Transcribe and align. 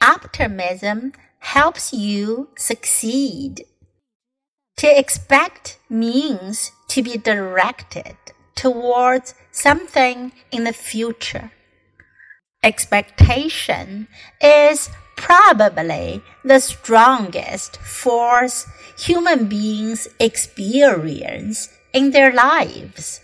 Optimism 0.00 1.12
helps 1.40 1.92
you 1.92 2.48
succeed. 2.56 3.64
To 4.76 4.98
expect 4.98 5.78
means 5.90 6.70
to 6.88 7.02
be 7.02 7.16
directed 7.16 8.16
towards 8.54 9.34
something 9.50 10.32
in 10.52 10.64
the 10.64 10.72
future. 10.72 11.50
Expectation 12.62 14.08
is 14.40 14.88
probably 15.16 16.22
the 16.44 16.60
strongest 16.60 17.76
force 17.78 18.66
human 18.98 19.46
beings 19.48 20.08
experience 20.20 21.68
in 21.92 22.12
their 22.12 22.32
lives. 22.32 23.20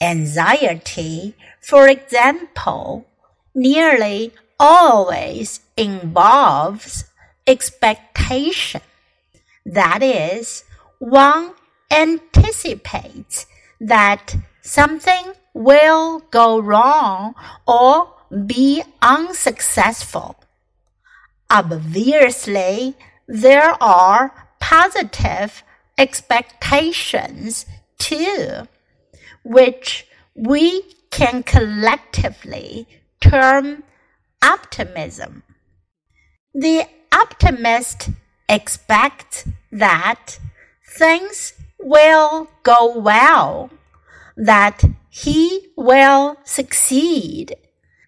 Anxiety, 0.00 1.34
for 1.62 1.88
example, 1.88 3.06
nearly 3.54 4.32
always 4.60 5.60
involves 5.76 7.04
expectation. 7.46 8.82
That 9.64 10.02
is, 10.02 10.64
one 10.98 11.54
anticipates 11.90 13.46
that 13.80 14.36
something 14.60 15.32
will 15.54 16.20
go 16.30 16.60
wrong 16.60 17.34
or 17.66 18.14
be 18.46 18.82
unsuccessful. 19.02 20.36
Obviously, 21.50 22.94
there 23.26 23.82
are 23.82 24.32
positive 24.60 25.64
expectations 25.98 27.66
too, 27.98 28.68
which 29.42 30.06
we 30.34 30.82
can 31.10 31.42
collectively 31.42 32.86
term 33.20 33.82
optimism. 34.42 35.42
The 36.54 36.86
optimist 37.12 38.10
expects 38.48 39.46
that 39.70 40.38
things 40.96 41.54
will 41.78 42.50
go 42.62 42.98
well, 42.98 43.70
that 44.36 44.82
he 45.08 45.72
will 45.76 46.36
succeed, 46.44 47.56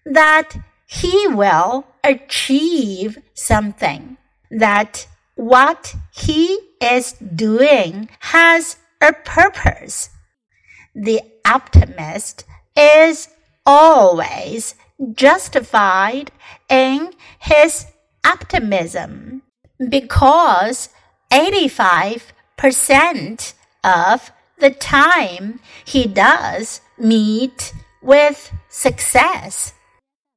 that 0.05 0.53
he 0.85 1.27
will 1.27 1.87
achieve 2.03 3.17
something, 3.33 4.17
that 4.51 5.07
what 5.35 5.95
he 6.11 6.59
is 6.81 7.13
doing 7.13 8.09
has 8.19 8.77
a 9.01 9.13
purpose. 9.13 10.09
The 10.93 11.21
optimist 11.45 12.45
is 12.75 13.29
always 13.65 14.75
justified 15.13 16.31
in 16.69 17.11
his 17.39 17.85
optimism 18.25 19.41
because 19.89 20.89
85% 21.31 23.53
of 23.83 24.31
the 24.59 24.69
time 24.69 25.59
he 25.83 26.05
does 26.07 26.79
meet 26.97 27.73
with 28.01 28.53
success. 28.69 29.73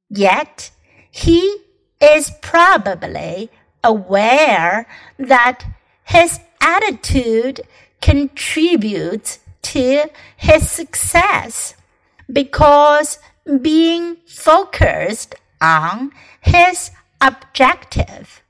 Yet 0.08 0.70
he 1.10 1.58
is 2.00 2.32
probably 2.42 3.50
aware 3.84 4.88
that 5.18 5.64
his 6.04 6.40
attitude 6.60 7.60
contributes 8.00 9.38
to 9.62 10.10
his 10.36 10.70
success 10.70 11.74
because 12.32 13.18
being 13.60 14.16
focused 14.26 15.34
on 15.60 16.12
his 16.40 16.90
objective, 17.20 18.42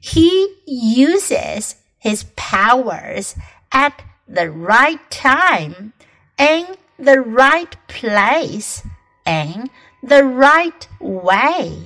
he 0.00 0.56
uses 0.66 1.76
his 1.98 2.24
powers 2.36 3.36
at 3.70 4.02
the 4.28 4.50
right 4.50 5.10
time, 5.10 5.92
in 6.38 6.66
the 6.98 7.20
right 7.20 7.76
place, 7.88 8.82
in 9.26 9.70
the 10.02 10.24
right 10.24 10.88
way. 11.00 11.84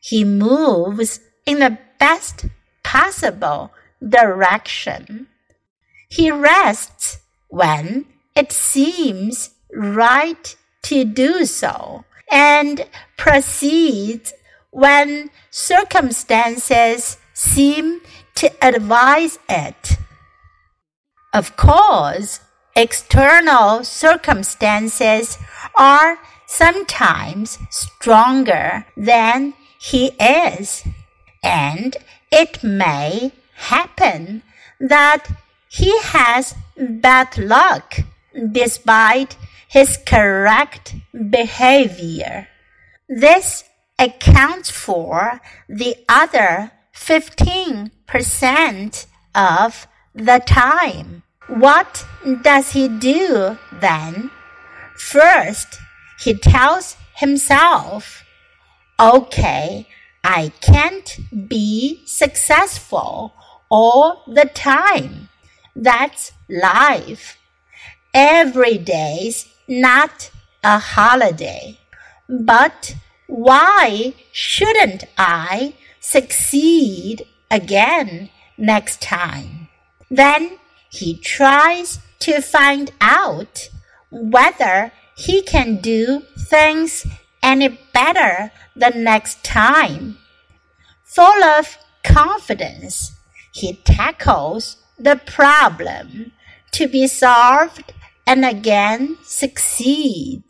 He 0.00 0.24
moves 0.24 1.20
in 1.44 1.58
the 1.58 1.78
best 1.98 2.46
possible 2.82 3.72
direction. 4.06 5.26
He 6.08 6.30
rests 6.30 7.20
when 7.48 8.06
it 8.34 8.52
seems 8.52 9.50
right 9.74 10.56
to 10.82 11.04
do 11.04 11.44
so 11.44 12.04
and 12.30 12.86
proceeds 13.16 14.32
when 14.70 15.30
circumstances 15.50 17.18
seem 17.34 18.00
to 18.36 18.50
advise 18.64 19.38
it. 19.48 19.98
Of 21.32 21.56
course, 21.56 22.40
external 22.76 23.84
circumstances 23.84 25.38
are 25.76 26.18
sometimes 26.46 27.58
stronger 27.70 28.86
than 28.96 29.54
he 29.80 30.08
is, 30.18 30.82
and 31.42 31.96
it 32.30 32.62
may 32.62 33.32
happen 33.54 34.42
that 34.80 35.26
he 35.68 35.96
has 36.00 36.54
bad 36.76 37.38
luck 37.38 37.98
despite 38.52 39.36
his 39.70 39.96
correct 40.04 40.94
behavior. 41.30 42.48
This 43.08 43.62
accounts 44.00 44.68
for 44.68 45.40
the 45.68 45.94
other 46.08 46.72
15% 46.92 49.06
of 49.32 49.86
the 50.12 50.42
time. 50.44 51.22
What 51.46 52.04
does 52.42 52.72
he 52.72 52.88
do 52.88 53.56
then? 53.72 54.32
First, 54.96 55.78
he 56.18 56.34
tells 56.34 56.96
himself, 57.14 58.24
okay, 58.98 59.86
I 60.24 60.50
can't 60.60 61.16
be 61.48 62.02
successful 62.06 63.34
all 63.70 64.24
the 64.26 64.50
time. 64.52 65.28
That's 65.76 66.32
life. 66.48 67.36
Every 68.12 68.76
day's 68.76 69.46
not 69.70 70.30
a 70.64 70.78
holiday. 70.78 71.78
But 72.28 72.96
why 73.28 74.14
shouldn't 74.32 75.04
I 75.16 75.74
succeed 76.00 77.24
again 77.50 78.30
next 78.58 79.00
time? 79.00 79.68
Then 80.10 80.58
he 80.90 81.16
tries 81.16 82.00
to 82.18 82.42
find 82.42 82.92
out 83.00 83.68
whether 84.10 84.92
he 85.16 85.40
can 85.42 85.76
do 85.76 86.22
things 86.36 87.06
any 87.42 87.78
better 87.94 88.50
the 88.74 88.90
next 88.90 89.44
time. 89.44 90.18
Full 91.04 91.44
of 91.44 91.78
confidence, 92.02 93.12
he 93.52 93.74
tackles 93.84 94.76
the 94.98 95.16
problem 95.16 96.32
to 96.72 96.88
be 96.88 97.06
solved 97.06 97.92
and 98.30 98.44
again 98.44 99.18
succeed. 99.24 100.44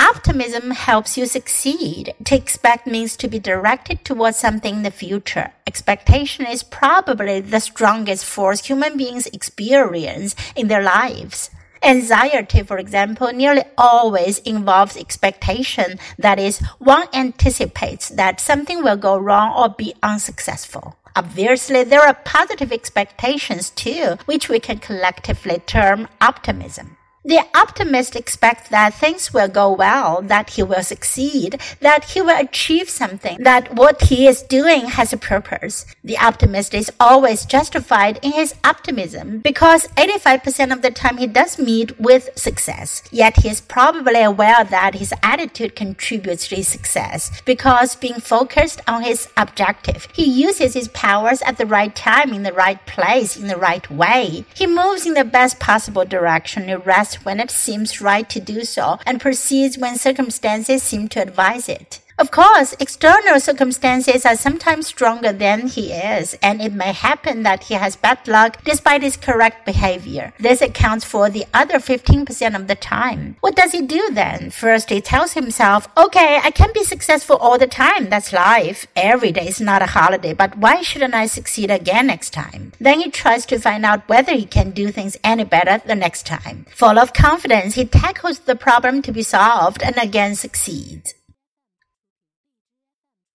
Optimism 0.00 0.70
helps 0.70 1.18
you 1.18 1.26
succeed. 1.26 2.14
To 2.24 2.34
expect 2.34 2.86
means 2.86 3.18
to 3.18 3.28
be 3.28 3.38
directed 3.38 4.02
towards 4.02 4.38
something 4.38 4.76
in 4.76 4.82
the 4.82 4.90
future. 4.90 5.52
Expectation 5.66 6.46
is 6.46 6.62
probably 6.62 7.40
the 7.40 7.60
strongest 7.60 8.24
force 8.24 8.64
human 8.64 8.96
beings 8.96 9.26
experience 9.26 10.34
in 10.56 10.68
their 10.68 10.82
lives. 10.82 11.50
Anxiety, 11.82 12.62
for 12.62 12.78
example, 12.78 13.30
nearly 13.30 13.64
always 13.76 14.38
involves 14.38 14.96
expectation. 14.96 15.98
That 16.18 16.38
is, 16.38 16.60
one 16.78 17.08
anticipates 17.12 18.08
that 18.08 18.40
something 18.40 18.82
will 18.82 18.96
go 18.96 19.18
wrong 19.18 19.52
or 19.54 19.68
be 19.68 19.92
unsuccessful. 20.02 20.96
Obviously, 21.18 21.82
there 21.82 22.06
are 22.06 22.14
positive 22.14 22.70
expectations 22.70 23.70
too, 23.70 24.18
which 24.26 24.48
we 24.48 24.60
can 24.60 24.78
collectively 24.78 25.58
term 25.58 26.06
optimism. 26.20 26.97
The 27.28 27.44
optimist 27.54 28.16
expects 28.16 28.70
that 28.70 28.94
things 28.94 29.34
will 29.34 29.48
go 29.48 29.70
well, 29.70 30.22
that 30.22 30.48
he 30.48 30.62
will 30.62 30.82
succeed, 30.82 31.60
that 31.80 32.04
he 32.04 32.22
will 32.22 32.40
achieve 32.40 32.88
something, 32.88 33.36
that 33.42 33.74
what 33.74 34.00
he 34.04 34.26
is 34.26 34.40
doing 34.40 34.86
has 34.86 35.12
a 35.12 35.18
purpose. 35.18 35.84
The 36.02 36.16
optimist 36.16 36.72
is 36.72 36.90
always 36.98 37.44
justified 37.44 38.18
in 38.22 38.32
his 38.32 38.54
optimism 38.64 39.40
because 39.40 39.88
85% 39.88 40.72
of 40.72 40.80
the 40.80 40.90
time 40.90 41.18
he 41.18 41.26
does 41.26 41.58
meet 41.58 42.00
with 42.00 42.30
success. 42.34 43.02
Yet 43.10 43.36
he 43.42 43.50
is 43.50 43.60
probably 43.60 44.22
aware 44.22 44.64
that 44.64 44.94
his 44.94 45.12
attitude 45.22 45.76
contributes 45.76 46.48
to 46.48 46.56
his 46.56 46.68
success 46.68 47.42
because 47.44 47.94
being 47.94 48.20
focused 48.20 48.80
on 48.88 49.02
his 49.02 49.28
objective, 49.36 50.08
he 50.14 50.24
uses 50.24 50.72
his 50.72 50.88
powers 50.88 51.42
at 51.42 51.58
the 51.58 51.66
right 51.66 51.94
time, 51.94 52.32
in 52.32 52.42
the 52.42 52.54
right 52.54 52.86
place, 52.86 53.36
in 53.36 53.48
the 53.48 53.58
right 53.58 53.90
way. 53.90 54.46
He 54.54 54.66
moves 54.66 55.04
in 55.04 55.12
the 55.12 55.26
best 55.26 55.60
possible 55.60 56.06
direction, 56.06 56.68
he 56.68 56.74
rests 56.74 57.17
when 57.24 57.40
it 57.40 57.50
seems 57.50 58.00
right 58.00 58.28
to 58.30 58.40
do 58.40 58.64
so, 58.64 58.98
and 59.06 59.20
proceeds 59.20 59.78
when 59.78 59.96
circumstances 59.96 60.82
seem 60.82 61.08
to 61.08 61.22
advise 61.22 61.68
it. 61.68 62.00
Of 62.18 62.32
course, 62.32 62.74
external 62.80 63.38
circumstances 63.38 64.26
are 64.26 64.34
sometimes 64.34 64.88
stronger 64.88 65.32
than 65.32 65.68
he 65.68 65.92
is, 65.92 66.34
and 66.42 66.60
it 66.60 66.72
may 66.72 66.92
happen 66.92 67.44
that 67.44 67.64
he 67.64 67.74
has 67.74 67.94
bad 67.94 68.26
luck 68.26 68.58
despite 68.64 69.04
his 69.04 69.16
correct 69.16 69.64
behavior. 69.64 70.32
This 70.40 70.60
accounts 70.60 71.04
for 71.04 71.30
the 71.30 71.46
other 71.54 71.78
15% 71.78 72.56
of 72.56 72.66
the 72.66 72.74
time. 72.74 73.36
What 73.38 73.54
does 73.54 73.70
he 73.70 73.82
do 73.82 74.10
then? 74.10 74.50
First, 74.50 74.90
he 74.90 75.00
tells 75.00 75.34
himself, 75.34 75.86
okay, 75.96 76.40
I 76.42 76.50
can 76.50 76.72
be 76.74 76.82
successful 76.82 77.36
all 77.36 77.56
the 77.56 77.68
time. 77.68 78.10
That's 78.10 78.32
life. 78.32 78.88
Every 78.96 79.30
day 79.30 79.46
is 79.46 79.60
not 79.60 79.82
a 79.82 79.86
holiday, 79.86 80.34
but 80.34 80.58
why 80.58 80.82
shouldn't 80.82 81.14
I 81.14 81.26
succeed 81.26 81.70
again 81.70 82.08
next 82.08 82.30
time? 82.30 82.72
Then 82.80 82.98
he 82.98 83.12
tries 83.12 83.46
to 83.46 83.60
find 83.60 83.86
out 83.86 84.08
whether 84.08 84.32
he 84.34 84.44
can 84.44 84.72
do 84.72 84.90
things 84.90 85.16
any 85.22 85.44
better 85.44 85.80
the 85.86 85.94
next 85.94 86.26
time. 86.26 86.66
Full 86.74 86.98
of 86.98 87.12
confidence, 87.12 87.74
he 87.74 87.84
tackles 87.84 88.40
the 88.40 88.56
problem 88.56 89.02
to 89.02 89.12
be 89.12 89.22
solved 89.22 89.84
and 89.84 89.96
again 89.96 90.34
succeeds. 90.34 91.14